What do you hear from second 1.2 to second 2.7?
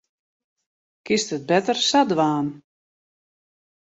it better sa dwaan.